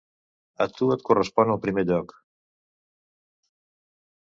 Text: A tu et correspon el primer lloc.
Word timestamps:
A 0.65 0.65
tu 0.77 0.87
et 0.95 1.05
correspon 1.11 1.53
el 1.57 1.61
primer 1.67 1.85
lloc. 1.93 2.17